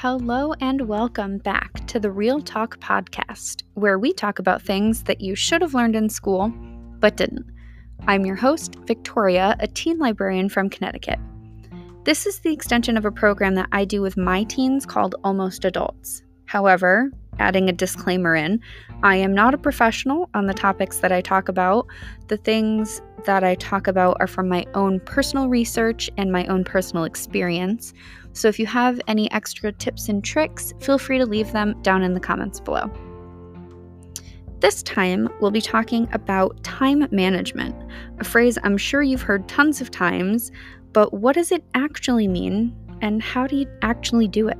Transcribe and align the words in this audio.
Hello, 0.00 0.52
and 0.60 0.82
welcome 0.82 1.38
back 1.38 1.84
to 1.88 1.98
the 1.98 2.12
Real 2.12 2.40
Talk 2.40 2.78
podcast, 2.78 3.64
where 3.74 3.98
we 3.98 4.12
talk 4.12 4.38
about 4.38 4.62
things 4.62 5.02
that 5.02 5.20
you 5.20 5.34
should 5.34 5.60
have 5.60 5.74
learned 5.74 5.96
in 5.96 6.08
school 6.08 6.52
but 7.00 7.16
didn't. 7.16 7.44
I'm 8.06 8.24
your 8.24 8.36
host, 8.36 8.76
Victoria, 8.86 9.56
a 9.58 9.66
teen 9.66 9.98
librarian 9.98 10.50
from 10.50 10.70
Connecticut. 10.70 11.18
This 12.04 12.26
is 12.26 12.38
the 12.38 12.52
extension 12.52 12.96
of 12.96 13.06
a 13.06 13.10
program 13.10 13.56
that 13.56 13.70
I 13.72 13.84
do 13.84 14.00
with 14.00 14.16
my 14.16 14.44
teens 14.44 14.86
called 14.86 15.16
Almost 15.24 15.64
Adults. 15.64 16.22
However, 16.44 17.10
adding 17.40 17.68
a 17.68 17.72
disclaimer 17.72 18.36
in, 18.36 18.60
I 19.02 19.14
am 19.14 19.32
not 19.32 19.54
a 19.54 19.58
professional 19.58 20.28
on 20.34 20.46
the 20.46 20.54
topics 20.54 20.98
that 20.98 21.12
I 21.12 21.20
talk 21.20 21.48
about. 21.48 21.86
The 22.26 22.36
things 22.36 23.00
that 23.26 23.44
I 23.44 23.54
talk 23.54 23.86
about 23.86 24.16
are 24.18 24.26
from 24.26 24.48
my 24.48 24.66
own 24.74 24.98
personal 25.00 25.48
research 25.48 26.10
and 26.16 26.32
my 26.32 26.44
own 26.46 26.64
personal 26.64 27.04
experience. 27.04 27.94
So 28.32 28.48
if 28.48 28.58
you 28.58 28.66
have 28.66 29.00
any 29.06 29.30
extra 29.30 29.70
tips 29.70 30.08
and 30.08 30.24
tricks, 30.24 30.74
feel 30.80 30.98
free 30.98 31.18
to 31.18 31.26
leave 31.26 31.52
them 31.52 31.80
down 31.82 32.02
in 32.02 32.14
the 32.14 32.20
comments 32.20 32.58
below. 32.58 32.90
This 34.58 34.82
time, 34.82 35.28
we'll 35.40 35.52
be 35.52 35.60
talking 35.60 36.08
about 36.12 36.60
time 36.64 37.06
management, 37.12 37.76
a 38.18 38.24
phrase 38.24 38.58
I'm 38.64 38.76
sure 38.76 39.02
you've 39.02 39.22
heard 39.22 39.48
tons 39.48 39.80
of 39.80 39.92
times, 39.92 40.50
but 40.92 41.14
what 41.14 41.36
does 41.36 41.52
it 41.52 41.62
actually 41.74 42.26
mean, 42.26 42.74
and 43.00 43.22
how 43.22 43.46
do 43.46 43.54
you 43.54 43.66
actually 43.82 44.26
do 44.26 44.48
it? 44.48 44.58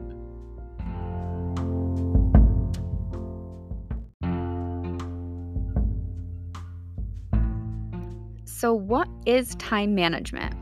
So, 8.59 8.75
what 8.75 9.07
is 9.25 9.55
time 9.55 9.95
management? 9.95 10.53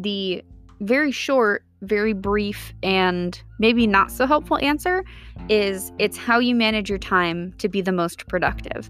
The 0.00 0.44
very 0.78 1.10
short 1.10 1.64
very 1.82 2.12
brief 2.12 2.72
and 2.84 3.42
maybe 3.58 3.84
not 3.84 4.12
so 4.12 4.28
helpful 4.28 4.58
answer 4.58 5.04
is 5.48 5.90
it's 5.98 6.16
how 6.16 6.38
you 6.38 6.54
manage 6.54 6.88
your 6.88 7.00
time 7.00 7.52
to 7.58 7.68
be 7.68 7.80
the 7.80 7.90
most 7.90 8.28
productive. 8.28 8.88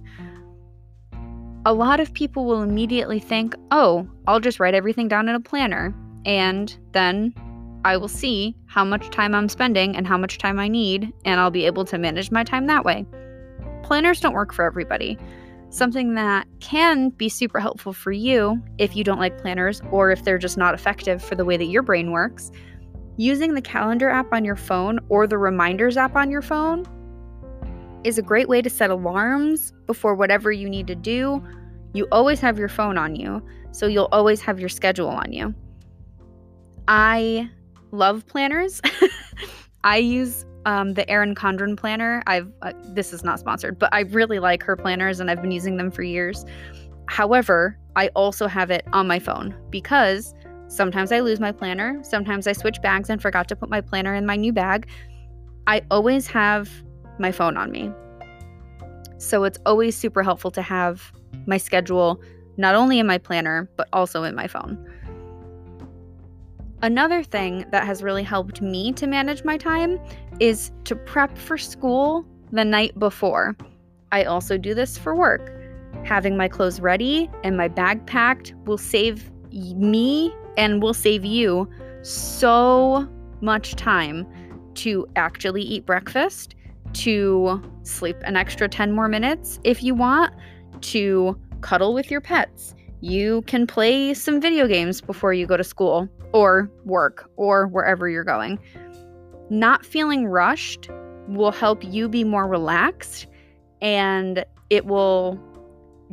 A 1.65 1.73
lot 1.73 1.98
of 1.98 2.12
people 2.12 2.45
will 2.45 2.62
immediately 2.62 3.20
think, 3.20 3.55
oh, 3.70 4.06
I'll 4.27 4.41
just 4.41 4.61
write 4.61 4.75
everything 4.75 5.09
down 5.09 5.31
in 5.31 5.34
a 5.34 5.41
planner 5.41 5.95
and 6.27 6.77
then 6.93 7.33
I 7.87 7.97
will 7.97 8.06
see 8.06 8.55
how 8.67 8.84
much 8.84 9.09
time 9.09 9.34
I'm 9.34 9.48
spending 9.48 9.97
and 9.97 10.06
how 10.06 10.19
much 10.19 10.37
time 10.37 10.59
I 10.59 10.69
need, 10.69 11.11
and 11.25 11.41
I'll 11.41 11.50
be 11.50 11.65
able 11.65 11.87
to 11.87 11.97
manage 11.97 12.31
my 12.31 12.45
time 12.45 12.67
that 12.67 12.84
way. 12.84 13.06
Planners 13.83 14.21
don't 14.21 14.34
work 14.34 14.53
for 14.53 14.67
everybody. 14.67 15.17
Something 15.77 16.14
that 16.14 16.46
can 16.60 17.10
be 17.10 17.28
super 17.28 17.60
helpful 17.60 17.92
for 17.92 18.12
you 18.12 18.62
if 18.78 18.96
you 18.96 19.05
don't 19.05 19.19
like 19.19 19.41
planners 19.41 19.82
or 19.91 20.10
if 20.10 20.24
they're 20.24 20.38
just 20.38 20.56
not 20.56 20.74
effective 20.74 21.22
for 21.22 21.34
the 21.34 21.44
way 21.44 21.56
that 21.56 21.66
your 21.66 21.82
brain 21.82 22.12
works 22.12 22.50
Using 23.19 23.55
the 23.55 23.62
calendar 23.62 24.10
app 24.10 24.32
on 24.32 24.44
your 24.44 24.56
phone 24.56 24.98
or 25.08 25.27
the 25.27 25.38
reminders 25.38 25.97
app 25.97 26.16
on 26.16 26.30
your 26.30 26.42
phone 26.42 26.84
is 28.04 28.19
a 28.19 28.22
great 28.22 28.47
way 28.47 28.60
to 28.60 28.69
set 28.69 28.91
alarms 28.91 29.72
before 29.86 30.14
whatever 30.14 30.52
you 30.52 30.69
need 30.69 30.86
to 30.88 30.94
do. 30.94 31.42
You 31.94 32.06
always 32.12 32.41
have 32.41 32.58
your 32.58 32.69
phone 32.69 32.98
on 32.98 33.16
you, 33.16 33.42
so 33.72 33.86
you'll 33.86 34.10
always 34.12 34.42
have 34.42 34.60
your 34.60 34.69
schedule 34.69 35.08
on 35.08 35.32
you. 35.32 35.54
I 36.88 37.48
love 37.91 38.27
planners. 38.27 38.82
I 39.84 39.97
use 39.97 40.44
um, 40.67 40.92
the 40.92 41.09
Erin 41.11 41.34
Condren 41.34 41.77
planner. 41.77 42.22
I've 42.27 42.53
uh, 42.61 42.72
this 42.89 43.14
is 43.14 43.25
not 43.25 43.41
sponsored, 43.41 43.78
but 43.78 43.89
I 43.92 44.00
really 44.00 44.39
like 44.39 44.62
her 44.64 44.77
planners 44.77 45.20
and 45.20 45.31
I've 45.31 45.41
been 45.41 45.50
using 45.50 45.78
them 45.78 45.91
for 45.91 46.03
years. 46.03 46.45
However, 47.06 47.78
I 47.95 48.09
also 48.09 48.47
have 48.47 48.70
it 48.70 48.84
on 48.92 49.06
my 49.06 49.19
phone 49.19 49.55
because 49.70 50.34
Sometimes 50.69 51.12
I 51.12 51.20
lose 51.20 51.39
my 51.39 51.53
planner. 51.53 52.00
Sometimes 52.03 52.47
I 52.47 52.53
switch 52.53 52.83
bags 52.83 53.09
and 53.09 53.22
forgot 53.22 53.48
to 53.48 53.56
put 53.56 53.70
my 53.70 53.81
planner 53.81 54.14
in 54.14 54.27
my 54.27 54.37
new 54.37 54.53
bag. 54.53 54.89
I 55.67 55.83
always 55.91 56.27
have 56.27 56.69
my 57.19 57.31
phone 57.31 57.56
on 57.56 57.70
me. 57.70 57.91
So 59.19 59.44
it's 59.44 59.59
always 59.65 59.97
super 59.97 60.22
helpful 60.22 60.50
to 60.53 60.62
have 60.62 61.12
my 61.47 61.56
schedule 61.56 62.21
not 62.56 62.75
only 62.75 62.98
in 62.98 63.06
my 63.06 63.19
planner, 63.19 63.71
but 63.77 63.88
also 63.93 64.25
in 64.25 64.34
my 64.34 64.47
phone. 64.47 64.77
Another 66.82 67.22
thing 67.22 67.64
that 67.70 67.87
has 67.87 68.03
really 68.03 68.22
helped 68.22 68.60
me 68.60 68.92
to 68.92 69.06
manage 69.06 69.44
my 69.44 69.56
time 69.56 69.98
is 70.41 70.72
to 70.84 70.94
prep 70.94 71.37
for 71.38 71.56
school 71.56 72.26
the 72.53 72.64
night 72.64 72.98
before. 72.98 73.56
I 74.12 74.25
also 74.25 74.59
do 74.59 74.75
this 74.75 74.98
for 74.98 75.16
work. 75.16 75.53
Having 76.04 76.36
my 76.36 76.48
clothes 76.48 76.81
ready 76.81 77.31
and 77.44 77.56
my 77.56 77.69
bag 77.69 78.06
packed 78.06 78.54
will 78.66 78.78
save 78.78 79.31
me 79.50 80.34
and 80.59 80.82
will 80.82 80.94
save 80.94 81.25
you 81.25 81.69
so 82.03 83.09
much 83.41 83.75
time 83.75 84.26
to 84.75 85.06
actually 85.16 85.62
eat 85.62 85.86
breakfast, 85.86 86.54
to 86.92 87.62
sleep 87.84 88.16
an 88.25 88.36
extra 88.36 88.69
10 88.69 88.92
more 88.92 89.09
minutes 89.09 89.59
if 89.65 89.82
you 89.82 89.94
want, 89.94 90.34
to 90.82 91.38
cuddle 91.62 91.94
with 91.94 92.10
your 92.10 92.20
pets. 92.20 92.75
You 93.00 93.42
can 93.42 93.66
play 93.66 94.12
some 94.15 94.41
video 94.41 94.66
games 94.66 95.00
before 95.00 95.32
you 95.32 95.47
go 95.47 95.56
to 95.56 95.65
school 95.65 96.09
or 96.36 96.70
work 96.84 97.30
or 97.36 97.66
wherever 97.66 98.10
you're 98.10 98.22
going. 98.22 98.58
Not 99.48 99.86
feeling 99.86 100.26
rushed 100.26 100.91
will 101.28 101.50
help 101.50 101.82
you 101.82 102.10
be 102.10 102.24
more 102.24 102.47
relaxed 102.47 103.26
and 103.80 104.44
it 104.69 104.84
will 104.84 105.41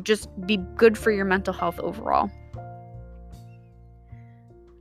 just 0.02 0.30
be 0.48 0.56
good 0.78 0.98
for 0.98 1.12
your 1.12 1.26
mental 1.26 1.54
health 1.54 1.78
overall. 1.82 2.32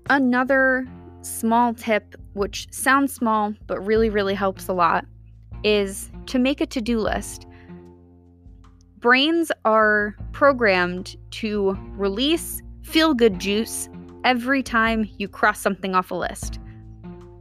Another 0.08 0.86
small 1.22 1.74
tip, 1.74 2.14
which 2.34 2.69
sounds 2.70 3.12
small 3.12 3.53
but 3.66 3.84
really, 3.84 4.10
really 4.10 4.34
helps 4.34 4.69
a 4.69 4.72
lot, 4.72 5.04
is 5.64 6.09
to 6.26 6.38
make 6.38 6.60
a 6.60 6.66
to 6.66 6.80
do 6.80 7.00
list. 7.00 7.48
Brains 8.98 9.50
are 9.64 10.14
programmed 10.30 11.16
to 11.32 11.76
release 11.97 12.62
feel 12.82 13.14
good 13.14 13.41
juice 13.41 13.88
every 14.25 14.62
time 14.62 15.09
you 15.19 15.28
cross 15.28 15.60
something 15.60 15.94
off 15.94 16.10
a 16.10 16.15
list. 16.15 16.59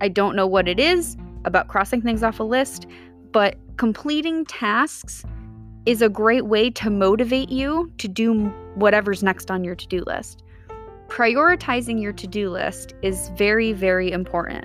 I 0.02 0.08
don't 0.08 0.36
know 0.36 0.48
what 0.48 0.68
it 0.68 0.80
is 0.80 1.18
about 1.46 1.68
crossing 1.68 2.02
things 2.02 2.24
off 2.24 2.40
a 2.40 2.44
list, 2.44 2.88
but 3.32 3.56
completing 3.78 4.46
tasks 4.46 5.24
is 5.86 6.02
a 6.02 6.10
great 6.10 6.46
way 6.46 6.70
to 6.70 6.90
motivate 6.90 7.50
you 7.50 7.92
to 7.98 8.08
do 8.08 8.46
whatever's 8.76 9.24
next 9.24 9.50
on 9.50 9.64
your 9.64 9.76
to 9.76 9.88
do 9.88 10.04
list 10.06 10.44
prioritizing 11.12 12.02
your 12.02 12.14
to 12.14 12.26
do 12.26 12.50
list 12.50 12.96
is 13.02 13.32
very, 13.36 13.74
very 13.74 14.14
important. 14.14 14.64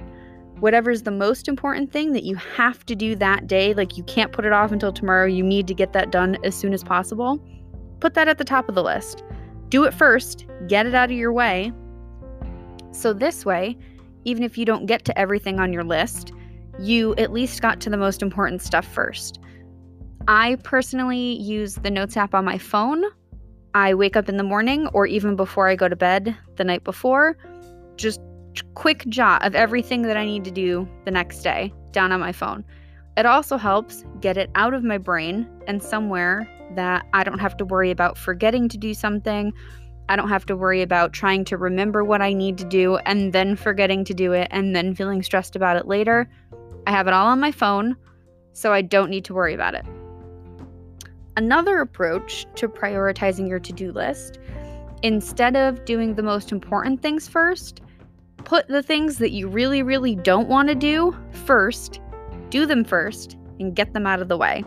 Whatever's 0.60 1.02
the 1.02 1.10
most 1.10 1.48
important 1.48 1.92
thing 1.92 2.12
that 2.12 2.22
you 2.22 2.36
have 2.36 2.86
to 2.86 2.94
do 2.94 3.16
that 3.16 3.48
day, 3.48 3.74
like 3.74 3.96
you 3.96 4.04
can't 4.04 4.30
put 4.30 4.44
it 4.44 4.52
off 4.52 4.70
until 4.70 4.92
tomorrow, 4.92 5.26
you 5.26 5.42
need 5.42 5.66
to 5.66 5.74
get 5.74 5.92
that 5.92 6.12
done 6.12 6.36
as 6.44 6.54
soon 6.54 6.72
as 6.72 6.84
possible, 6.84 7.44
put 7.98 8.14
that 8.14 8.28
at 8.28 8.38
the 8.38 8.44
top 8.44 8.68
of 8.68 8.76
the 8.76 8.82
list. 8.82 9.24
Do 9.70 9.82
it 9.84 9.92
first, 9.92 10.46
get 10.68 10.86
it 10.86 10.94
out 10.94 11.10
of 11.10 11.16
your 11.16 11.32
way. 11.32 11.72
So, 12.96 13.12
this 13.12 13.44
way, 13.44 13.76
even 14.24 14.42
if 14.42 14.58
you 14.58 14.64
don't 14.64 14.86
get 14.86 15.04
to 15.04 15.18
everything 15.18 15.60
on 15.60 15.72
your 15.72 15.84
list, 15.84 16.32
you 16.78 17.14
at 17.16 17.32
least 17.32 17.62
got 17.62 17.80
to 17.82 17.90
the 17.90 17.96
most 17.96 18.22
important 18.22 18.62
stuff 18.62 18.86
first. 18.86 19.38
I 20.28 20.56
personally 20.64 21.40
use 21.40 21.76
the 21.76 21.90
Notes 21.90 22.16
app 22.16 22.34
on 22.34 22.44
my 22.44 22.58
phone 22.58 23.04
I 23.76 23.92
wake 23.92 24.16
up 24.16 24.30
in 24.30 24.38
the 24.38 24.42
morning 24.42 24.86
or 24.94 25.04
even 25.04 25.36
before 25.36 25.68
I 25.68 25.76
go 25.76 25.86
to 25.86 25.94
bed 25.94 26.34
the 26.56 26.64
night 26.64 26.82
before, 26.82 27.36
just 27.96 28.22
quick 28.72 29.04
jot 29.08 29.44
of 29.44 29.54
everything 29.54 30.00
that 30.00 30.16
I 30.16 30.24
need 30.24 30.44
to 30.44 30.50
do 30.50 30.88
the 31.04 31.10
next 31.10 31.42
day 31.42 31.74
down 31.90 32.10
on 32.10 32.18
my 32.18 32.32
phone. 32.32 32.64
It 33.18 33.26
also 33.26 33.58
helps 33.58 34.02
get 34.18 34.38
it 34.38 34.50
out 34.54 34.72
of 34.72 34.82
my 34.82 34.96
brain 34.96 35.46
and 35.66 35.82
somewhere 35.82 36.48
that 36.74 37.04
I 37.12 37.22
don't 37.22 37.38
have 37.38 37.54
to 37.58 37.66
worry 37.66 37.90
about 37.90 38.16
forgetting 38.16 38.70
to 38.70 38.78
do 38.78 38.94
something. 38.94 39.52
I 40.08 40.16
don't 40.16 40.28
have 40.28 40.46
to 40.46 40.56
worry 40.56 40.82
about 40.82 41.12
trying 41.12 41.44
to 41.46 41.56
remember 41.56 42.04
what 42.04 42.22
I 42.22 42.32
need 42.32 42.58
to 42.58 42.64
do 42.64 42.96
and 42.98 43.32
then 43.32 43.56
forgetting 43.56 44.04
to 44.04 44.14
do 44.14 44.32
it 44.32 44.48
and 44.50 44.74
then 44.74 44.94
feeling 44.94 45.22
stressed 45.22 45.56
about 45.56 45.76
it 45.76 45.88
later. 45.88 46.30
I 46.86 46.92
have 46.92 47.08
it 47.08 47.12
all 47.12 47.26
on 47.26 47.40
my 47.40 47.50
phone, 47.50 47.96
so 48.52 48.72
I 48.72 48.82
don't 48.82 49.10
need 49.10 49.24
to 49.24 49.34
worry 49.34 49.54
about 49.54 49.74
it. 49.74 49.84
Another 51.36 51.80
approach 51.80 52.46
to 52.54 52.68
prioritizing 52.68 53.48
your 53.48 53.58
to 53.58 53.72
do 53.72 53.92
list, 53.92 54.38
instead 55.02 55.56
of 55.56 55.84
doing 55.84 56.14
the 56.14 56.22
most 56.22 56.52
important 56.52 57.02
things 57.02 57.28
first, 57.28 57.80
put 58.38 58.68
the 58.68 58.82
things 58.82 59.18
that 59.18 59.32
you 59.32 59.48
really, 59.48 59.82
really 59.82 60.14
don't 60.14 60.48
want 60.48 60.68
to 60.68 60.74
do 60.74 61.16
first, 61.44 62.00
do 62.48 62.64
them 62.64 62.84
first, 62.84 63.36
and 63.58 63.74
get 63.74 63.92
them 63.92 64.06
out 64.06 64.22
of 64.22 64.28
the 64.28 64.36
way. 64.36 64.64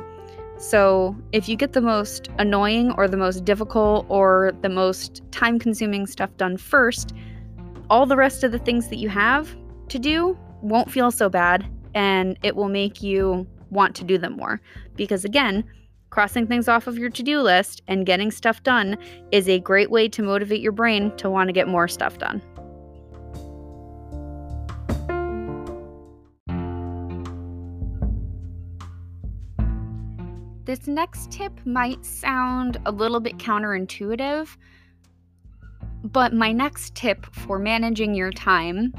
So, 0.60 1.16
if 1.32 1.48
you 1.48 1.56
get 1.56 1.74
the 1.74 1.82
most 1.82 2.30
annoying 2.38 2.92
or 2.98 3.08
the 3.08 3.18
most 3.18 3.46
difficult 3.46 4.06
or 4.10 4.52
the 4.62 4.70
most 4.70 5.22
time 5.32 5.58
consuming 5.58 6.06
stuff 6.06 6.36
done 6.38 6.58
first, 6.58 7.14
all 7.90 8.06
the 8.06 8.18
rest 8.18 8.44
of 8.44 8.52
the 8.52 8.60
things 8.60 8.90
that 8.90 8.98
you 8.98 9.10
have 9.10 9.56
to 9.88 9.98
do 9.98 10.38
won't 10.62 10.92
feel 10.92 11.12
so 11.12 11.30
bad 11.30 11.66
and 11.96 12.38
it 12.44 12.56
will 12.56 12.70
make 12.70 13.02
you 13.02 13.48
want 13.72 13.96
to 13.96 14.04
do 14.04 14.18
them 14.18 14.34
more. 14.34 14.62
Because 14.96 15.24
again, 15.24 15.64
Crossing 16.10 16.48
things 16.48 16.68
off 16.68 16.88
of 16.88 16.98
your 16.98 17.12
to 17.12 17.22
do 17.22 17.40
list 17.40 17.84
and 17.88 18.06
getting 18.06 18.32
stuff 18.32 18.64
done 18.64 18.98
is 19.32 19.48
a 19.48 19.60
great 19.60 19.92
way 19.92 20.08
to 20.10 20.24
motivate 20.24 20.60
your 20.60 20.72
brain 20.72 21.16
to 21.18 21.30
want 21.30 21.50
to 21.50 21.54
get 21.54 21.68
more 21.68 21.88
stuff 21.88 22.18
done. 22.18 22.42
This 30.70 30.88
next 30.88 31.32
tip 31.32 31.52
might 31.66 32.06
sound 32.06 32.78
a 32.86 32.92
little 32.92 33.20
bit 33.20 33.40
counterintuitive, 33.40 34.56
but 36.04 36.32
my 36.32 36.52
next 36.52 36.94
tip 36.94 37.26
for 37.34 37.58
managing 37.58 38.14
your 38.14 38.32
time 38.32 38.94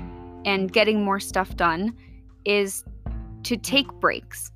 and 0.45 0.73
getting 0.73 1.05
more 1.05 1.21
stuff 1.21 1.55
done 1.55 1.97
is 2.45 2.83
to 3.45 3.57
take 3.57 3.87
breaks. 4.01 4.51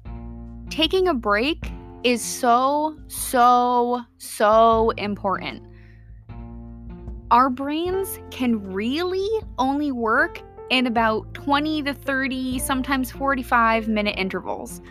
Taking 0.70 1.06
a 1.06 1.14
break 1.14 1.70
is 2.02 2.20
so, 2.20 2.98
so, 3.06 4.02
so 4.18 4.90
important. 4.96 5.62
Our 7.30 7.48
brains 7.48 8.18
can 8.32 8.72
really 8.72 9.28
only 9.56 9.92
work 9.92 10.42
in 10.70 10.88
about 10.88 11.32
20 11.32 11.84
to 11.84 11.94
30, 11.94 12.58
sometimes 12.58 13.12
45 13.12 13.86
minute 13.86 14.16
intervals. 14.18 14.82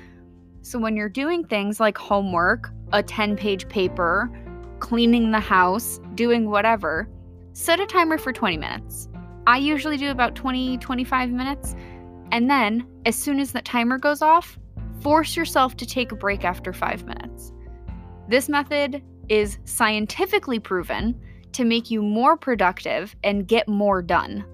So 0.63 0.79
when 0.79 0.95
you're 0.95 1.09
doing 1.09 1.43
things 1.43 1.81
like 1.81 1.97
homework, 1.97 2.71
a 2.93 3.03
10 3.03 3.35
page 3.35 3.67
paper, 3.67 4.31
cleaning 4.79 5.29
the 5.29 5.39
house, 5.39 5.99
doing 6.15 6.49
whatever, 6.49 7.09
set 7.51 7.81
a 7.81 7.85
timer 7.85 8.17
for 8.17 8.31
20 8.31 8.55
minutes. 8.55 9.09
I 9.45 9.57
usually 9.57 9.97
do 9.97 10.09
about 10.09 10.35
20, 10.35 10.77
25 10.77 11.31
minutes. 11.31 11.75
And 12.31 12.49
then, 12.49 12.87
as 13.05 13.17
soon 13.17 13.41
as 13.41 13.51
that 13.51 13.65
timer 13.65 13.97
goes 13.97 14.21
off, 14.21 14.57
force 15.01 15.35
yourself 15.35 15.75
to 15.77 15.85
take 15.85 16.13
a 16.13 16.15
break 16.15 16.45
after 16.45 16.71
five 16.71 17.05
minutes. 17.05 17.51
This 18.29 18.47
method 18.47 19.03
is 19.27 19.57
scientifically 19.65 20.59
proven 20.59 21.19
to 21.51 21.65
make 21.65 21.91
you 21.91 22.01
more 22.01 22.37
productive 22.37 23.13
and 23.25 23.49
get 23.49 23.67
more 23.67 24.01
done. 24.01 24.45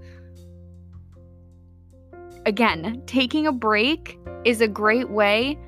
Again, 2.48 3.04
taking 3.06 3.46
a 3.46 3.52
break 3.52 4.18
is 4.44 4.62
a 4.62 4.68
great 4.68 5.12
way 5.12 5.60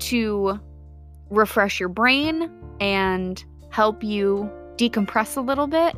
to 0.00 0.58
refresh 1.30 1.78
your 1.78 1.88
brain 1.88 2.50
and 2.80 3.44
help 3.70 4.02
you 4.02 4.50
decompress 4.76 5.36
a 5.36 5.40
little 5.40 5.66
bit. 5.66 5.94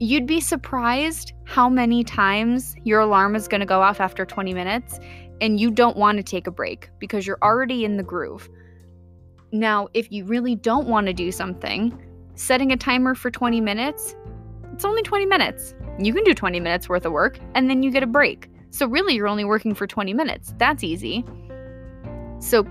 You'd 0.00 0.26
be 0.26 0.40
surprised 0.40 1.32
how 1.44 1.68
many 1.68 2.02
times 2.02 2.74
your 2.82 3.00
alarm 3.00 3.36
is 3.36 3.46
going 3.46 3.60
to 3.60 3.66
go 3.66 3.80
off 3.80 4.00
after 4.00 4.24
20 4.24 4.52
minutes 4.52 4.98
and 5.40 5.60
you 5.60 5.70
don't 5.70 5.96
want 5.96 6.18
to 6.18 6.22
take 6.22 6.46
a 6.46 6.50
break 6.50 6.90
because 6.98 7.26
you're 7.26 7.38
already 7.42 7.84
in 7.84 7.96
the 7.96 8.02
groove. 8.02 8.48
Now, 9.52 9.88
if 9.92 10.10
you 10.10 10.24
really 10.24 10.56
don't 10.56 10.88
want 10.88 11.06
to 11.08 11.12
do 11.12 11.30
something, 11.30 11.96
setting 12.34 12.72
a 12.72 12.76
timer 12.76 13.14
for 13.14 13.30
20 13.30 13.60
minutes, 13.60 14.16
it's 14.72 14.84
only 14.84 15.02
20 15.02 15.26
minutes. 15.26 15.74
You 15.98 16.14
can 16.14 16.24
do 16.24 16.34
20 16.34 16.58
minutes 16.58 16.88
worth 16.88 17.04
of 17.04 17.12
work 17.12 17.38
and 17.54 17.68
then 17.68 17.82
you 17.82 17.90
get 17.90 18.02
a 18.02 18.06
break. 18.06 18.48
So, 18.70 18.86
really, 18.86 19.14
you're 19.14 19.28
only 19.28 19.44
working 19.44 19.74
for 19.74 19.86
20 19.86 20.14
minutes. 20.14 20.54
That's 20.56 20.82
easy. 20.82 21.26
So, 22.42 22.66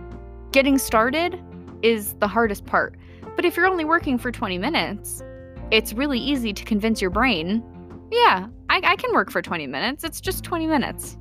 getting 0.52 0.78
started 0.78 1.42
is 1.82 2.14
the 2.16 2.28
hardest 2.28 2.66
part. 2.66 2.98
But 3.38 3.46
if 3.46 3.56
you're 3.56 3.68
only 3.68 3.86
working 3.86 4.18
for 4.18 4.30
20 4.30 4.58
minutes, 4.58 5.24
it's 5.72 5.94
really 5.94 6.20
easy 6.20 6.52
to 6.52 6.66
convince 6.66 7.00
your 7.02 7.10
brain, 7.10 7.64
yeah, 8.12 8.48
I, 8.70 8.82
I 8.84 8.96
can 8.98 9.14
work 9.14 9.32
for 9.32 9.42
20 9.42 9.68
minutes. 9.68 10.04
It's 10.04 10.20
just 10.20 10.44
20 10.44 10.68
minutes. 10.68 11.18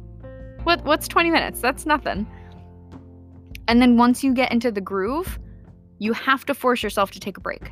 What 0.64 0.84
what's 0.84 1.06
20 1.06 1.30
minutes? 1.30 1.60
That's 1.60 1.86
nothing. 1.86 2.26
And 3.68 3.80
then 3.80 3.96
once 3.96 4.24
you 4.24 4.34
get 4.34 4.50
into 4.50 4.72
the 4.72 4.80
groove, 4.80 5.38
you 6.00 6.12
have 6.12 6.44
to 6.46 6.54
force 6.54 6.82
yourself 6.82 7.12
to 7.12 7.20
take 7.20 7.36
a 7.36 7.40
break. 7.40 7.70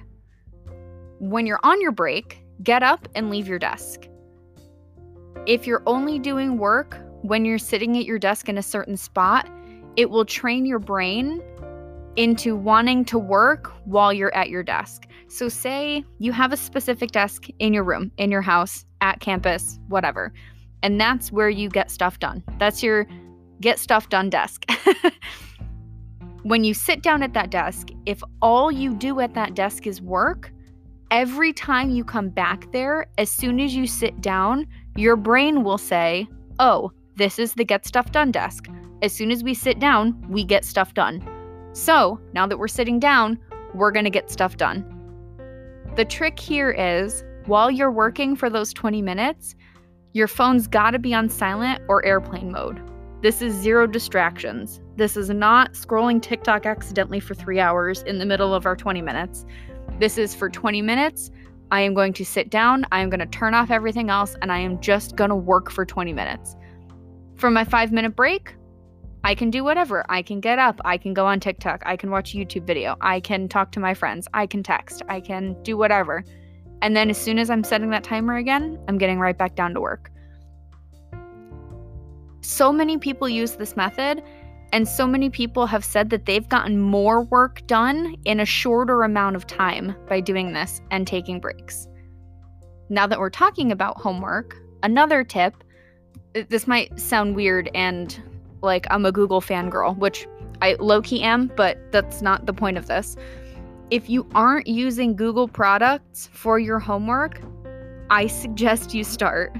When 1.19 1.45
you're 1.45 1.61
on 1.65 1.81
your 1.81 1.91
break, 1.91 2.39
get 2.63 2.85
up 2.85 3.09
and 3.17 3.31
leave 3.31 3.49
your 3.49 3.59
desk. 3.59 4.07
If 5.45 5.67
you're 5.67 5.83
only 5.87 6.21
doing 6.21 6.57
work 6.57 6.97
when 7.23 7.45
you're 7.45 7.59
sitting 7.59 7.99
at 7.99 8.05
your 8.05 8.21
desk 8.21 8.49
in 8.49 8.59
a 8.59 8.63
certain 8.63 8.97
spot, 8.97 9.51
it 9.99 10.11
will 10.11 10.25
train 10.25 10.65
your 10.65 10.79
brain 10.79 11.43
into 12.15 12.55
wanting 12.55 13.05
to 13.05 13.19
work 13.19 13.73
while 13.85 14.12
you're 14.12 14.35
at 14.35 14.49
your 14.49 14.62
desk. 14.62 15.06
So, 15.27 15.49
say 15.49 16.05
you 16.21 16.31
have 16.31 16.53
a 16.53 16.56
specific 16.56 17.11
desk 17.11 17.49
in 17.59 17.75
your 17.75 17.83
room, 17.83 18.12
in 18.17 18.31
your 18.31 18.41
house, 18.41 18.85
at 19.00 19.19
campus, 19.19 19.81
whatever, 19.89 20.33
and 20.85 21.00
that's 21.00 21.33
where 21.33 21.50
you 21.50 21.69
get 21.69 21.91
stuff 21.91 22.21
done. 22.21 22.45
That's 22.59 22.81
your 22.81 23.09
get 23.61 23.81
stuff 23.81 24.09
done 24.09 24.31
desk. 24.31 24.67
when 26.45 26.62
you 26.62 26.75
sit 26.75 27.03
down 27.03 27.25
at 27.25 27.35
that 27.35 27.50
desk, 27.50 27.89
if 28.06 28.23
all 28.41 28.71
you 28.71 28.95
do 28.95 29.19
at 29.19 29.35
that 29.35 29.55
desk 29.55 29.85
is 29.85 30.00
work, 30.00 30.53
every 31.11 31.53
time 31.53 31.91
you 31.91 32.05
come 32.05 32.29
back 32.29 32.71
there, 32.71 33.06
as 33.19 33.33
soon 33.33 33.59
as 33.59 33.75
you 33.75 33.89
sit 33.89 34.21
down, 34.21 34.65
your 34.95 35.17
brain 35.17 35.65
will 35.65 35.79
say, 35.79 36.29
Oh, 36.61 36.93
this 37.17 37.41
is 37.41 37.55
the 37.55 37.65
get 37.65 37.85
stuff 37.85 38.12
done 38.12 38.31
desk. 38.31 38.69
As 39.00 39.12
soon 39.12 39.31
as 39.31 39.45
we 39.45 39.55
sit 39.55 39.79
down, 39.79 40.21
we 40.29 40.43
get 40.43 40.65
stuff 40.65 40.93
done. 40.95 41.23
So, 41.73 42.21
now 42.33 42.47
that 42.49 42.59
we're 42.59 42.67
sitting 42.67 42.99
down, 42.99 43.39
we're 43.73 43.93
going 43.93 44.05
to 44.05 44.11
get 44.11 44.31
stuff 44.31 44.56
done. 44.56 44.85
The 45.95 46.05
trick 46.05 46.39
here 46.39 46.71
is 46.71 47.23
while 47.47 47.71
you're 47.71 47.93
working 47.93 48.35
for 48.35 48.50
those 48.50 48.73
20 48.73 49.00
minutes, 49.03 49.55
your 50.15 50.27
phone's 50.27 50.67
got 50.67 50.91
to 50.93 50.99
be 50.99 51.15
on 51.15 51.29
silent 51.29 51.81
or 51.89 52.05
airplane 52.05 52.50
mode. 52.50 52.81
This 53.23 53.41
is 53.41 53.55
zero 53.55 53.87
distractions. 53.87 54.81
This 54.97 55.17
is 55.17 55.31
not 55.31 55.75
scrolling 55.75 56.21
TikTok 56.21 56.67
accidentally 56.67 57.21
for 57.21 57.35
three 57.35 57.61
hours 57.61 58.03
in 58.03 58.19
the 58.19 58.27
middle 58.27 58.53
of 58.53 58.67
our 58.67 58.75
20 58.75 59.00
minutes. 59.00 59.45
This 60.00 60.19
is 60.19 60.35
for 60.35 60.50
20 60.50 60.83
minutes. 60.83 61.31
I 61.71 61.83
am 61.83 61.95
going 61.95 62.15
to 62.15 62.25
sit 62.25 62.50
down, 62.50 62.85
I 62.91 63.00
am 63.00 63.11
going 63.11 63.21
to 63.21 63.27
turn 63.27 63.55
off 63.55 63.71
everything 63.71 64.11
else, 64.11 64.35
and 64.43 64.50
I 64.50 64.59
am 64.59 64.81
just 64.81 65.15
going 65.15 65.31
to 65.31 65.37
work 65.37 65.71
for 65.71 65.85
20 65.85 66.12
minutes. 66.12 66.56
For 67.37 67.50
my 67.50 67.62
five 67.62 67.93
minute 67.93 68.17
break, 68.17 68.55
I 69.29 69.35
can 69.35 69.51
do 69.51 69.63
whatever. 69.63 70.07
I 70.09 70.23
can 70.23 70.41
get 70.41 70.59
up. 70.59 70.81
I 70.87 70.97
can 70.97 71.13
go 71.13 71.27
on 71.27 71.39
TikTok. 71.39 71.83
I 71.85 71.99
can 71.99 72.11
watch 72.11 72.33
a 72.33 72.39
YouTube 72.39 72.67
video. 72.67 72.97
I 73.03 73.21
can 73.21 73.47
talk 73.47 73.73
to 73.73 73.79
my 73.79 73.93
friends. 73.93 74.27
I 74.33 74.47
can 74.47 74.63
text. 74.63 75.03
I 75.11 75.21
can 75.21 75.55
do 75.63 75.77
whatever. 75.77 76.25
And 76.81 76.97
then 76.97 77.11
as 77.11 77.19
soon 77.19 77.39
as 77.39 77.51
I'm 77.51 77.63
setting 77.63 77.91
that 77.91 78.03
timer 78.03 78.37
again, 78.37 78.79
I'm 78.89 78.97
getting 78.97 79.19
right 79.19 79.37
back 79.37 79.55
down 79.55 79.75
to 79.75 79.83
work. 79.83 80.11
So 82.41 82.73
many 82.73 82.97
people 82.97 83.29
use 83.29 83.57
this 83.57 83.77
method, 83.77 84.23
and 84.73 84.89
so 84.89 85.07
many 85.07 85.29
people 85.29 85.67
have 85.67 85.85
said 85.85 86.09
that 86.09 86.25
they've 86.25 86.49
gotten 86.49 86.81
more 86.81 87.25
work 87.25 87.67
done 87.67 88.17
in 88.25 88.41
a 88.41 88.47
shorter 88.47 89.03
amount 89.03 89.37
of 89.37 89.47
time 89.47 89.95
by 90.09 90.21
doing 90.21 90.55
this 90.55 90.81
and 90.91 91.07
taking 91.07 91.39
breaks. 91.39 91.87
Now 92.89 93.07
that 93.07 93.19
we're 93.19 93.29
talking 93.29 93.73
about 93.73 94.01
homework, 94.01 94.57
another 94.83 95.23
tip 95.23 95.53
this 96.49 96.67
might 96.67 96.99
sound 96.99 97.37
weird 97.37 97.71
and 97.75 98.23
like 98.62 98.87
I'm 98.91 99.05
a 99.05 99.12
Google 99.12 99.41
fangirl, 99.41 99.97
which 99.97 100.27
I 100.61 100.77
low 100.81 101.03
key 101.03 101.23
am, 101.23 101.50
but 101.57 101.79
that's 101.93 102.23
not 102.23 102.47
the 102.47 102.53
point 102.53 102.79
of 102.79 102.87
this. 102.87 103.17
If 103.91 104.11
you 104.11 104.29
aren't 104.35 104.67
using 104.67 105.17
Google 105.17 105.49
products 105.49 106.29
for 106.33 106.59
your 106.59 106.79
homework, 106.79 107.41
I 108.11 108.27
suggest 108.27 108.95
you 108.95 109.05
start. 109.05 109.57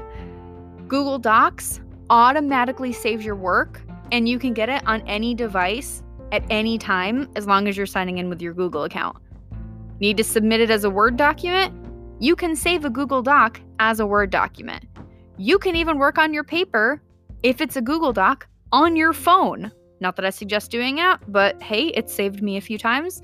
Google 0.87 1.19
Docs 1.19 1.81
automatically 2.11 2.93
saves 2.93 3.25
your 3.25 3.37
work, 3.37 3.81
and 4.11 4.29
you 4.29 4.39
can 4.39 4.55
get 4.55 4.69
it 4.69 4.87
on 4.87 5.03
any 5.07 5.35
device 5.35 6.03
at 6.33 6.43
any 6.51 6.79
time 6.79 7.29
as 7.37 7.47
long 7.47 7.69
as 7.69 7.77
you're 7.77 7.87
signing 7.87 8.19
in 8.19 8.29
with 8.29 8.43
your 8.43 8.55
Google 8.55 8.85
account. 8.85 9.17
Need 10.01 10.17
to 10.19 10.25
submit 10.25 10.61
it 10.61 10.71
as 10.71 10.85
a 10.85 10.91
Word 10.91 11.17
document? 11.17 11.75
You 12.21 12.37
can 12.37 12.57
save 12.57 12.85
a 12.85 12.91
Google 12.91 13.23
Doc 13.23 13.61
as 13.79 14.01
a 14.01 14.07
Word 14.07 14.31
document. 14.31 14.85
You 15.37 15.59
can 15.59 15.77
even 15.77 15.99
work 15.99 16.19
on 16.19 16.35
your 16.35 16.45
paper, 16.45 17.03
if 17.43 17.61
it's 17.61 17.77
a 17.77 17.83
Google 17.83 18.13
Doc, 18.13 18.49
on 18.73 18.97
your 18.97 19.13
phone. 19.13 19.73
Not 20.01 20.17
that 20.17 20.25
I 20.25 20.31
suggest 20.31 20.71
doing 20.71 20.99
it, 20.99 21.19
but 21.29 21.61
hey, 21.63 21.89
it 21.89 22.09
saved 22.09 22.43
me 22.43 22.57
a 22.57 22.61
few 22.61 22.79
times. 22.79 23.23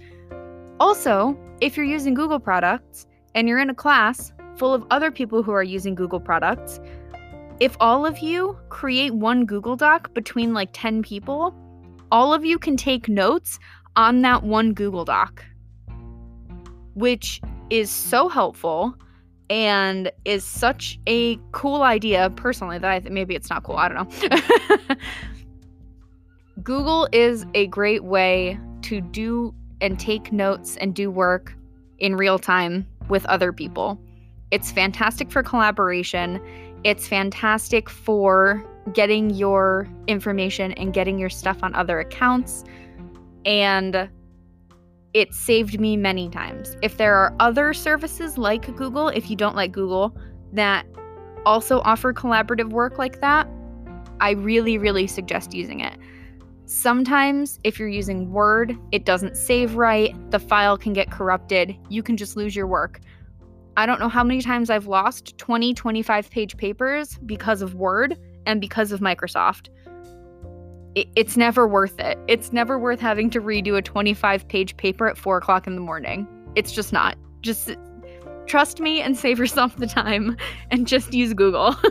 Also, 0.81 1.39
if 1.61 1.77
you're 1.77 1.87
using 1.87 2.15
Google 2.15 2.41
products 2.41 3.07
and 3.35 3.49
you're 3.49 3.61
in 3.61 3.71
a 3.71 3.75
class 3.75 4.33
full 4.57 4.75
of 4.75 4.85
other 4.91 5.11
people 5.11 5.43
who 5.43 5.53
are 5.53 5.63
using 5.63 5.95
Google 5.95 6.21
products, 6.21 6.81
if 7.61 7.77
all 7.79 8.05
of 8.05 8.19
you 8.19 8.59
create 8.69 9.15
one 9.15 9.47
Google 9.47 9.77
Doc 9.77 10.13
between 10.15 10.53
like 10.53 10.71
10 10.73 11.03
people, 11.03 11.55
all 12.11 12.35
of 12.35 12.45
you 12.45 12.59
can 12.59 12.77
take 12.77 13.09
notes 13.09 13.59
on 13.97 14.23
that 14.23 14.43
one 14.43 14.73
Google 14.73 15.05
Doc, 15.05 15.45
which 16.95 17.41
is 17.71 17.91
so 17.91 18.29
helpful 18.29 18.97
and 19.51 20.11
is 20.25 20.45
such 20.45 20.99
a 21.07 21.39
cool 21.53 21.83
idea 21.83 22.31
personally 22.31 22.79
that 22.79 22.91
I 22.91 23.01
think 23.01 23.13
maybe 23.13 23.35
it's 23.35 23.51
not 23.51 23.63
cool. 23.63 23.77
I 23.77 23.89
don't 23.89 24.23
know. 24.23 24.97
Google 26.63 27.09
is 27.13 27.45
a 27.55 27.67
great 27.67 28.05
way 28.05 28.59
to 28.83 29.01
do 29.01 29.55
and 29.81 29.99
take 29.99 30.33
notes 30.33 30.77
and 30.77 30.95
do 30.95 31.11
work 31.11 31.55
in 31.99 32.17
real 32.17 32.39
time 32.39 32.87
with 33.09 33.25
other 33.27 33.53
people. 33.53 34.01
It's 34.51 34.71
fantastic 34.71 35.31
for 35.31 35.43
collaboration. 35.43 36.41
It's 36.85 37.07
fantastic 37.07 37.91
for 37.91 38.65
getting 38.93 39.31
your 39.31 39.89
information 40.07 40.73
and 40.73 40.93
getting 40.93 41.19
your 41.19 41.31
stuff 41.31 41.63
on 41.63 41.75
other 41.75 41.99
accounts. 42.01 42.65
And 43.45 44.09
it 45.15 45.33
saved 45.33 45.81
me 45.81 45.97
many 45.97 46.29
times. 46.29 46.77
If 46.83 46.97
there 46.97 47.15
are 47.15 47.35
other 47.39 47.73
services 47.73 48.37
like 48.37 48.75
Google, 48.77 49.09
if 49.09 49.31
you 49.31 49.37
don't 49.37 49.55
like 49.55 49.71
Google, 49.71 50.17
that 50.53 50.87
also 51.47 51.81
offer 51.81 52.13
collaborative 52.13 52.71
work 52.71 52.99
like 52.99 53.21
that, 53.21 53.49
I 54.21 54.33
really, 54.33 54.77
really 54.77 55.07
suggest 55.07 55.55
using 55.55 55.81
it. 55.81 55.97
Sometimes, 56.67 57.61
if 57.63 57.79
you're 57.79 57.89
using 57.89 58.33
Word, 58.33 58.77
it 58.91 59.05
doesn't 59.05 59.37
save 59.37 59.77
right, 59.77 60.15
the 60.31 60.39
file 60.39 60.77
can 60.77 60.93
get 60.93 61.11
corrupted, 61.11 61.77
you 61.89 62.03
can 62.03 62.17
just 62.17 62.37
lose 62.37 62.57
your 62.57 62.67
work. 62.67 63.01
I 63.77 63.87
don't 63.87 64.01
know 64.01 64.09
how 64.09 64.25
many 64.25 64.41
times 64.41 64.71
I've 64.71 64.87
lost 64.87 65.37
20, 65.39 65.75
25 65.75 66.31
page 66.31 66.57
papers 66.57 67.19
because 67.27 67.61
of 67.63 67.75
Word 67.75 68.19
and 68.47 68.61
because 68.61 68.93
of 68.93 69.01
Microsoft. 69.01 69.69
It's 70.95 71.37
never 71.37 71.67
worth 71.67 71.99
it. 71.99 72.19
It's 72.29 72.53
never 72.53 72.79
worth 72.79 73.01
having 73.01 73.31
to 73.31 73.41
redo 73.41 73.77
a 73.77 73.83
25 73.83 74.47
page 74.49 74.77
paper 74.77 75.09
at 75.09 75.19
4 75.19 75.39
o'clock 75.39 75.67
in 75.67 75.75
the 75.75 75.81
morning. 75.81 76.29
It's 76.55 76.71
just 76.73 76.93
not. 76.93 77.17
Just 77.41 77.75
trust 78.47 78.81
me 78.81 79.01
and 79.01 79.17
save 79.17 79.39
yourself 79.39 79.77
the 79.77 79.87
time 79.87 80.37
and 80.71 80.87
just 80.87 81.13
use 81.13 81.35
Google. 81.35 81.75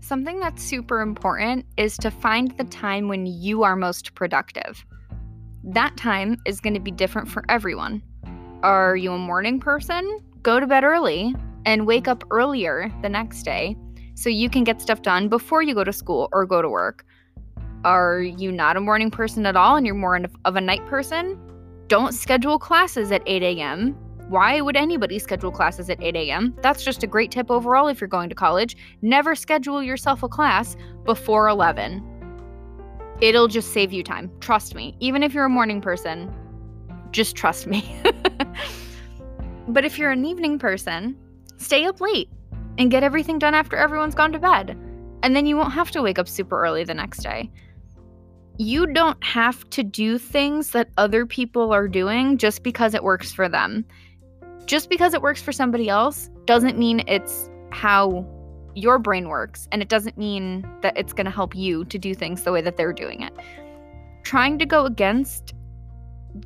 Something 0.00 0.38
that's 0.38 0.62
super 0.62 1.00
important 1.00 1.66
is 1.76 1.96
to 1.96 2.12
find 2.12 2.56
the 2.58 2.64
time 2.64 3.08
when 3.08 3.26
you 3.26 3.64
are 3.64 3.74
most 3.74 4.14
productive. 4.14 4.86
That 5.64 5.96
time 5.96 6.36
is 6.46 6.60
going 6.60 6.74
to 6.74 6.80
be 6.80 6.92
different 6.92 7.28
for 7.28 7.42
everyone. 7.48 8.02
Are 8.62 8.94
you 8.96 9.12
a 9.12 9.18
morning 9.18 9.58
person? 9.58 10.20
Go 10.46 10.60
to 10.60 10.66
bed 10.68 10.84
early 10.84 11.34
and 11.64 11.88
wake 11.88 12.06
up 12.06 12.22
earlier 12.30 12.88
the 13.02 13.08
next 13.08 13.42
day 13.42 13.76
so 14.14 14.28
you 14.28 14.48
can 14.48 14.62
get 14.62 14.80
stuff 14.80 15.02
done 15.02 15.28
before 15.28 15.60
you 15.60 15.74
go 15.74 15.82
to 15.82 15.92
school 15.92 16.28
or 16.30 16.46
go 16.46 16.62
to 16.62 16.68
work. 16.68 17.04
Are 17.82 18.20
you 18.20 18.52
not 18.52 18.76
a 18.76 18.80
morning 18.80 19.10
person 19.10 19.44
at 19.44 19.56
all 19.56 19.74
and 19.74 19.84
you're 19.84 19.96
more 19.96 20.20
of 20.44 20.54
a 20.54 20.60
night 20.60 20.86
person? 20.86 21.36
Don't 21.88 22.14
schedule 22.14 22.60
classes 22.60 23.10
at 23.10 23.24
8 23.26 23.42
a.m. 23.42 23.94
Why 24.28 24.60
would 24.60 24.76
anybody 24.76 25.18
schedule 25.18 25.50
classes 25.50 25.90
at 25.90 26.00
8 26.00 26.14
a.m.? 26.14 26.54
That's 26.62 26.84
just 26.84 27.02
a 27.02 27.08
great 27.08 27.32
tip 27.32 27.50
overall 27.50 27.88
if 27.88 28.00
you're 28.00 28.06
going 28.06 28.28
to 28.28 28.36
college. 28.36 28.76
Never 29.02 29.34
schedule 29.34 29.82
yourself 29.82 30.22
a 30.22 30.28
class 30.28 30.76
before 31.04 31.48
11. 31.48 32.04
It'll 33.20 33.48
just 33.48 33.72
save 33.72 33.92
you 33.92 34.04
time. 34.04 34.30
Trust 34.38 34.76
me. 34.76 34.96
Even 35.00 35.24
if 35.24 35.34
you're 35.34 35.46
a 35.46 35.48
morning 35.48 35.80
person, 35.80 36.32
just 37.10 37.34
trust 37.34 37.66
me. 37.66 38.00
but 39.68 39.84
if 39.84 39.98
you're 39.98 40.10
an 40.10 40.24
evening 40.24 40.58
person, 40.58 41.16
stay 41.56 41.84
up 41.84 42.00
late 42.00 42.28
and 42.78 42.90
get 42.90 43.02
everything 43.02 43.38
done 43.38 43.54
after 43.54 43.76
everyone's 43.76 44.14
gone 44.14 44.32
to 44.32 44.38
bed. 44.38 44.78
And 45.22 45.34
then 45.34 45.46
you 45.46 45.56
won't 45.56 45.72
have 45.72 45.90
to 45.92 46.02
wake 46.02 46.18
up 46.18 46.28
super 46.28 46.62
early 46.62 46.84
the 46.84 46.94
next 46.94 47.22
day. 47.22 47.50
You 48.58 48.86
don't 48.86 49.22
have 49.22 49.68
to 49.70 49.82
do 49.82 50.18
things 50.18 50.70
that 50.70 50.88
other 50.96 51.26
people 51.26 51.72
are 51.72 51.88
doing 51.88 52.38
just 52.38 52.62
because 52.62 52.94
it 52.94 53.02
works 53.02 53.32
for 53.32 53.48
them 53.48 53.84
just 54.66 54.90
because 54.90 55.14
it 55.14 55.22
works 55.22 55.40
for 55.40 55.52
somebody 55.52 55.88
else 55.88 56.28
doesn't 56.44 56.78
mean 56.78 57.02
it's 57.06 57.48
how 57.70 58.26
your 58.74 58.98
brain 58.98 59.28
works, 59.28 59.68
and 59.72 59.80
it 59.80 59.88
doesn't 59.88 60.18
mean 60.18 60.68
that 60.82 60.96
it's 60.98 61.14
going 61.14 61.24
to 61.24 61.30
help 61.30 61.56
you 61.56 61.84
to 61.86 61.98
do 61.98 62.14
things 62.14 62.42
the 62.42 62.52
way 62.52 62.60
that 62.60 62.76
they're 62.76 62.92
doing 62.92 63.22
it. 63.22 63.32
Trying 64.22 64.58
to 64.58 64.66
go 64.66 64.84
against 64.84 65.54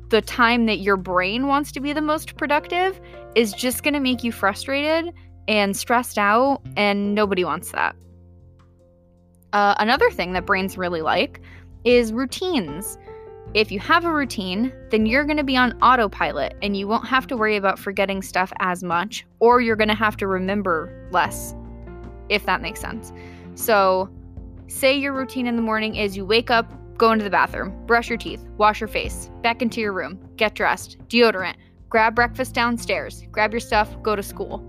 the 0.09 0.21
time 0.21 0.65
that 0.65 0.79
your 0.79 0.97
brain 0.97 1.47
wants 1.47 1.71
to 1.73 1.79
be 1.79 1.93
the 1.93 2.01
most 2.01 2.35
productive 2.37 2.99
is 3.35 3.53
just 3.53 3.83
going 3.83 3.93
to 3.93 3.99
make 3.99 4.23
you 4.23 4.31
frustrated 4.31 5.13
and 5.47 5.75
stressed 5.75 6.17
out, 6.17 6.61
and 6.77 7.15
nobody 7.15 7.43
wants 7.43 7.71
that. 7.71 7.95
Uh, 9.53 9.75
another 9.79 10.09
thing 10.11 10.33
that 10.33 10.45
brains 10.45 10.77
really 10.77 11.01
like 11.01 11.41
is 11.83 12.13
routines. 12.13 12.97
If 13.53 13.71
you 13.71 13.79
have 13.79 14.05
a 14.05 14.13
routine, 14.13 14.71
then 14.91 15.05
you're 15.05 15.25
going 15.25 15.37
to 15.37 15.43
be 15.43 15.57
on 15.57 15.73
autopilot 15.81 16.55
and 16.61 16.77
you 16.77 16.87
won't 16.87 17.05
have 17.07 17.27
to 17.27 17.35
worry 17.35 17.57
about 17.57 17.77
forgetting 17.79 18.21
stuff 18.21 18.53
as 18.59 18.81
much, 18.81 19.25
or 19.39 19.59
you're 19.59 19.75
going 19.75 19.89
to 19.89 19.95
have 19.95 20.15
to 20.17 20.27
remember 20.27 21.09
less, 21.11 21.53
if 22.29 22.45
that 22.45 22.61
makes 22.61 22.79
sense. 22.79 23.11
So, 23.55 24.09
say 24.67 24.97
your 24.97 25.11
routine 25.11 25.47
in 25.47 25.57
the 25.57 25.61
morning 25.61 25.95
is 25.95 26.15
you 26.15 26.25
wake 26.25 26.49
up, 26.49 26.71
go 27.01 27.11
into 27.11 27.23
the 27.23 27.31
bathroom, 27.31 27.73
brush 27.87 28.09
your 28.09 28.17
teeth, 28.17 28.47
wash 28.57 28.79
your 28.79 28.87
face, 28.87 29.31
back 29.41 29.63
into 29.63 29.81
your 29.81 29.91
room, 29.91 30.19
get 30.35 30.53
dressed, 30.53 30.99
deodorant, 31.07 31.55
grab 31.89 32.13
breakfast 32.13 32.53
downstairs, 32.53 33.23
grab 33.31 33.51
your 33.51 33.59
stuff, 33.59 33.99
go 34.03 34.15
to 34.15 34.21
school. 34.21 34.63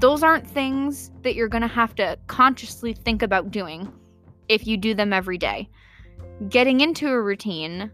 Those 0.00 0.22
aren't 0.22 0.46
things 0.46 1.10
that 1.24 1.34
you're 1.34 1.48
going 1.48 1.60
to 1.60 1.68
have 1.68 1.94
to 1.96 2.18
consciously 2.26 2.94
think 2.94 3.22
about 3.22 3.50
doing 3.50 3.92
if 4.48 4.66
you 4.66 4.78
do 4.78 4.94
them 4.94 5.12
every 5.12 5.36
day. 5.36 5.68
Getting 6.48 6.80
into 6.80 7.08
a 7.08 7.20
routine 7.20 7.90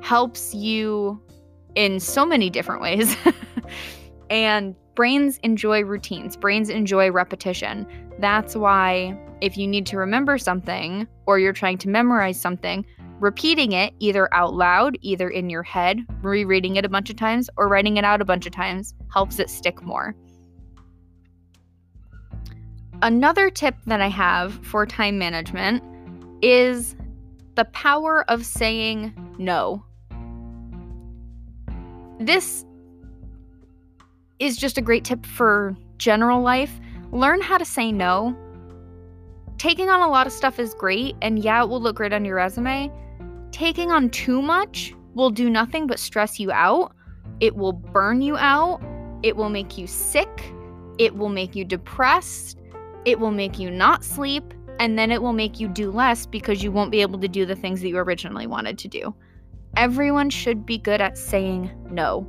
helps 0.00 0.54
you 0.54 1.20
in 1.74 2.00
so 2.00 2.24
many 2.24 2.48
different 2.48 2.80
ways. 2.80 3.14
and 4.30 4.74
brains 4.94 5.36
enjoy 5.42 5.84
routines, 5.84 6.38
brains 6.38 6.70
enjoy 6.70 7.10
repetition. 7.10 7.86
That's 8.18 8.56
why 8.56 9.14
if 9.42 9.58
you 9.58 9.66
need 9.66 9.84
to 9.86 9.98
remember 9.98 10.38
something 10.38 11.06
or 11.28 11.38
you're 11.38 11.52
trying 11.52 11.76
to 11.76 11.90
memorize 11.90 12.40
something, 12.40 12.86
repeating 13.20 13.72
it 13.72 13.92
either 13.98 14.32
out 14.32 14.54
loud, 14.54 14.96
either 15.02 15.28
in 15.28 15.50
your 15.50 15.62
head, 15.62 16.00
rereading 16.22 16.76
it 16.76 16.86
a 16.86 16.88
bunch 16.88 17.10
of 17.10 17.16
times, 17.16 17.50
or 17.58 17.68
writing 17.68 17.98
it 17.98 18.04
out 18.04 18.22
a 18.22 18.24
bunch 18.24 18.46
of 18.46 18.52
times 18.52 18.94
helps 19.12 19.38
it 19.38 19.50
stick 19.50 19.82
more. 19.82 20.16
Another 23.02 23.50
tip 23.50 23.74
that 23.86 24.00
I 24.00 24.08
have 24.08 24.54
for 24.64 24.86
time 24.86 25.18
management 25.18 25.82
is 26.42 26.96
the 27.56 27.66
power 27.66 28.24
of 28.28 28.46
saying 28.46 29.12
no. 29.38 29.84
This 32.20 32.64
is 34.38 34.56
just 34.56 34.78
a 34.78 34.80
great 34.80 35.04
tip 35.04 35.26
for 35.26 35.76
general 35.98 36.40
life. 36.40 36.80
Learn 37.12 37.42
how 37.42 37.58
to 37.58 37.66
say 37.66 37.92
no. 37.92 38.34
Taking 39.58 39.90
on 39.90 40.00
a 40.00 40.08
lot 40.08 40.26
of 40.26 40.32
stuff 40.32 40.60
is 40.60 40.72
great, 40.72 41.16
and 41.20 41.40
yeah, 41.40 41.62
it 41.62 41.68
will 41.68 41.80
look 41.80 41.96
great 41.96 42.12
on 42.12 42.24
your 42.24 42.36
resume. 42.36 42.92
Taking 43.50 43.90
on 43.90 44.08
too 44.10 44.40
much 44.40 44.94
will 45.14 45.30
do 45.30 45.50
nothing 45.50 45.88
but 45.88 45.98
stress 45.98 46.38
you 46.38 46.52
out. 46.52 46.94
It 47.40 47.56
will 47.56 47.72
burn 47.72 48.22
you 48.22 48.36
out. 48.36 48.80
It 49.24 49.36
will 49.36 49.48
make 49.48 49.76
you 49.76 49.88
sick. 49.88 50.52
It 50.98 51.16
will 51.16 51.28
make 51.28 51.56
you 51.56 51.64
depressed. 51.64 52.58
It 53.04 53.18
will 53.18 53.32
make 53.32 53.58
you 53.58 53.68
not 53.68 54.04
sleep. 54.04 54.54
And 54.78 54.96
then 54.96 55.10
it 55.10 55.22
will 55.22 55.32
make 55.32 55.58
you 55.58 55.66
do 55.66 55.90
less 55.90 56.24
because 56.24 56.62
you 56.62 56.70
won't 56.70 56.92
be 56.92 57.02
able 57.02 57.18
to 57.18 57.26
do 57.26 57.44
the 57.44 57.56
things 57.56 57.80
that 57.80 57.88
you 57.88 57.98
originally 57.98 58.46
wanted 58.46 58.78
to 58.78 58.88
do. 58.88 59.12
Everyone 59.76 60.30
should 60.30 60.64
be 60.64 60.78
good 60.78 61.00
at 61.00 61.18
saying 61.18 61.70
no. 61.90 62.26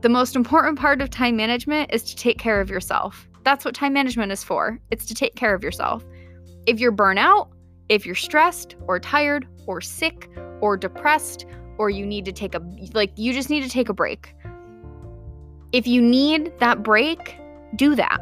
The 0.00 0.08
most 0.08 0.34
important 0.34 0.80
part 0.80 1.00
of 1.00 1.10
time 1.10 1.36
management 1.36 1.92
is 1.92 2.02
to 2.04 2.16
take 2.16 2.38
care 2.38 2.60
of 2.60 2.70
yourself. 2.70 3.27
That's 3.48 3.64
what 3.64 3.74
time 3.74 3.94
management 3.94 4.30
is 4.30 4.44
for. 4.44 4.78
It's 4.90 5.06
to 5.06 5.14
take 5.14 5.34
care 5.34 5.54
of 5.54 5.64
yourself. 5.64 6.04
If 6.66 6.80
you're 6.80 6.92
burnout, 6.92 7.48
if 7.88 8.04
you're 8.04 8.14
stressed 8.14 8.76
or 8.86 9.00
tired 9.00 9.48
or 9.66 9.80
sick 9.80 10.28
or 10.60 10.76
depressed 10.76 11.46
or 11.78 11.88
you 11.88 12.04
need 12.04 12.26
to 12.26 12.32
take 12.32 12.54
a 12.54 12.60
like 12.92 13.10
you 13.16 13.32
just 13.32 13.48
need 13.48 13.62
to 13.62 13.70
take 13.70 13.88
a 13.88 13.94
break. 13.94 14.34
If 15.72 15.86
you 15.86 16.02
need 16.02 16.52
that 16.58 16.82
break, 16.82 17.38
do 17.74 17.94
that. 17.94 18.18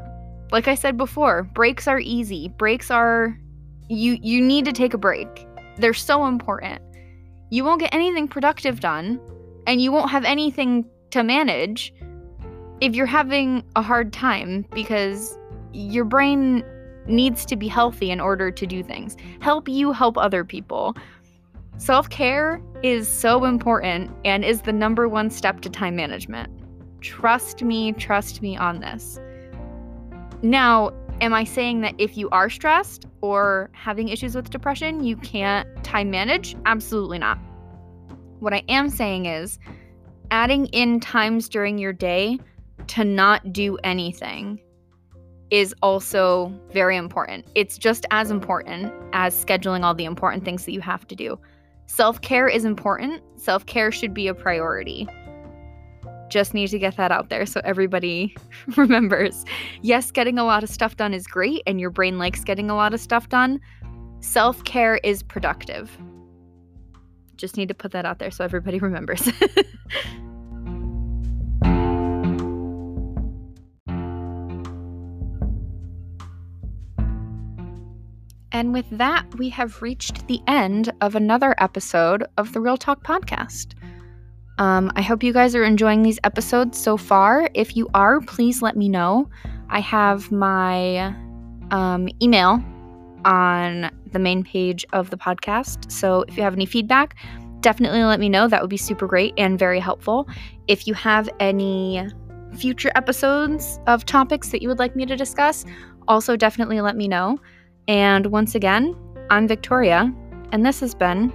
Like 0.53 0.69
I 0.69 0.77
said 0.77 0.97
before, 0.97 1.43
breaks 1.43 1.89
are 1.89 1.99
easy. 1.99 2.47
Breaks 2.57 2.93
are 2.93 3.37
you 3.89 4.19
you 4.23 4.41
need 4.41 4.65
to 4.67 4.73
take 4.73 4.95
a 4.95 4.99
break. 4.99 5.49
They're 5.77 5.93
so 5.93 6.27
important 6.29 6.81
you 7.51 7.65
won't 7.65 7.81
get 7.81 7.93
anything 7.93 8.29
productive 8.29 8.79
done 8.79 9.21
and 9.67 9.83
you 9.83 9.91
won't 9.91 10.13
have 10.13 10.25
anything 10.25 10.85
to 11.11 11.25
manage 11.25 11.93
if 12.81 12.95
you're 12.95 13.07
having 13.07 13.65
a 13.75 13.83
hard 13.83 14.13
time 14.13 14.67
because 14.73 15.39
your 15.73 16.05
brain 16.05 16.65
needs 17.07 17.45
to 17.47 17.57
be 17.57 17.69
healthy 17.69 18.11
in 18.11 18.21
order 18.21 18.51
to 18.51 18.67
do 18.67 18.83
things. 18.83 19.17
Help 19.41 19.69
you 19.69 19.93
help 19.93 20.19
other 20.19 20.45
people. 20.45 20.97
Self 21.79 22.09
care 22.09 22.61
is 22.83 23.09
so 23.09 23.45
important 23.45 24.11
and 24.25 24.45
is 24.45 24.63
the 24.63 24.73
number 24.73 25.09
one 25.09 25.31
step 25.31 25.61
to 25.61 25.71
time 25.71 25.97
management. 25.97 26.51
Trust 27.01 27.63
me, 27.63 27.93
trust 27.93 28.43
me 28.43 28.57
on 28.57 28.81
this. 28.81 29.21
Now, 30.43 30.93
am 31.21 31.33
I 31.33 31.45
saying 31.45 31.83
that 31.83 31.95
if 31.99 32.17
you 32.17 32.29
are 32.31 32.51
stressed 32.51 33.07
or 33.21 33.71
having 33.73 34.09
issues 34.09 34.35
with 34.35 34.51
depression, 34.51 35.05
you 35.05 35.17
can't 35.17 35.69
time 35.85 36.11
manage? 36.11 36.57
Absolutely 36.67 37.19
not. 37.19 37.39
What 38.41 38.53
I 38.53 38.63
am 38.69 38.91
saying 38.91 39.27
is 39.27 39.59
adding 40.31 40.67
in 40.67 41.01
times 41.01 41.49
during 41.49 41.79
your 41.79 41.93
day 41.93 42.39
to 42.89 43.05
not 43.05 43.53
do 43.53 43.77
anything 43.85 44.61
is 45.51 45.75
also 45.83 46.53
very 46.73 46.97
important. 46.97 47.47
It's 47.55 47.79
just 47.79 48.05
as 48.11 48.31
important 48.31 48.93
as 49.13 49.45
scheduling 49.45 49.85
all 49.85 49.95
the 49.95 50.05
important 50.05 50.45
things 50.45 50.65
that 50.65 50.73
you 50.73 50.81
have 50.81 51.07
to 51.09 51.15
do. 51.15 51.39
Self 51.87 52.21
care 52.21 52.49
is 52.49 52.65
important, 52.65 53.23
self 53.37 53.65
care 53.67 53.93
should 53.93 54.13
be 54.13 54.27
a 54.27 54.35
priority. 54.35 55.09
Just 56.29 56.55
need 56.55 56.69
to 56.71 56.79
get 56.79 56.97
that 56.97 57.13
out 57.13 57.29
there 57.29 57.47
so 57.47 57.61
everybody 57.63 58.37
remembers. 58.77 59.45
Yes, 59.83 60.11
getting 60.11 60.39
a 60.39 60.45
lot 60.45 60.65
of 60.65 60.69
stuff 60.69 60.97
done 60.97 61.15
is 61.15 61.27
great, 61.29 61.63
and 61.67 61.81
your 61.81 61.91
brain 61.91 62.19
likes 62.19 62.43
getting 62.43 62.69
a 62.69 62.75
lot 62.75 62.93
of 62.93 63.01
stuff 63.01 63.29
done. 63.29 63.61
Self 64.21 64.65
care 64.65 64.97
is 65.05 65.23
productive. 65.23 65.97
Just 67.37 67.57
need 67.57 67.69
to 67.69 67.75
put 67.75 67.93
that 67.93 68.05
out 68.05 68.19
there 68.19 68.33
so 68.33 68.43
everybody 68.45 68.79
remembers. 68.81 69.31
And 78.57 78.73
with 78.73 78.89
that, 78.93 79.27
we 79.37 79.51
have 79.51 79.83
reached 79.83 80.27
the 80.29 80.41
end 80.47 80.91
of 81.03 81.15
another 81.15 81.55
episode 81.59 82.25
of 82.39 82.55
the 82.55 82.61
Real 82.63 82.79
Talk 82.79 83.05
podcast. 83.05 83.75
Um, 84.57 84.91
I 84.97 85.03
hope 85.03 85.23
you 85.23 85.35
guys 85.35 85.55
are 85.55 85.63
enjoying 85.63 86.03
these 86.03 86.19
episodes 86.25 86.79
so 86.79 86.97
far. 86.97 87.51
If 87.53 87.77
you 87.77 87.87
are, 87.93 88.23
please 88.23 88.63
let 88.63 88.75
me 88.75 88.89
know. 88.89 89.29
I 89.69 89.81
have 89.81 90.33
my 90.33 91.15
um, 91.71 92.09
email 92.23 92.65
on 93.27 93.91
the 94.13 94.19
main 94.19 94.43
page 94.43 94.87
of 94.95 95.11
the 95.11 95.19
podcast. 95.19 95.93
So 95.93 96.25
if 96.27 96.39
you 96.39 96.43
have 96.43 96.55
any 96.55 96.65
feedback, 96.65 97.15
definitely 97.61 98.05
let 98.05 98.21
me 98.21 98.31
know. 98.31 98.49
That 98.49 98.63
would 98.63 98.71
be 98.71 98.79
super 98.79 99.07
great 99.07 99.35
and 99.37 99.59
very 99.59 99.81
helpful. 99.81 100.31
If 100.67 100.87
you 100.87 100.95
have 100.95 101.29
any 101.41 102.09
future 102.57 102.91
episodes 102.95 103.79
of 103.87 104.07
topics 104.07 104.49
that 104.49 104.63
you 104.63 104.69
would 104.69 104.79
like 104.79 104.97
me 104.97 105.05
to 105.05 105.15
discuss, 105.15 105.67
also 106.09 106.37
definitely 106.37 106.81
let 106.81 106.97
me 106.97 107.07
know. 107.07 107.39
And 107.89 108.27
once 108.27 108.55
again, 108.55 108.97
I'm 109.31 109.47
Victoria, 109.47 110.13
and 110.53 110.65
this 110.65 110.81
has 110.81 110.95
been 110.95 111.33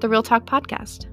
the 0.00 0.08
Real 0.08 0.22
Talk 0.22 0.46
Podcast. 0.46 1.06